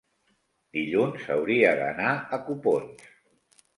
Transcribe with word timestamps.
dilluns 0.77 1.27
hauria 1.35 1.75
d'anar 1.81 2.09
a 2.15 2.41
Copons. 2.49 3.13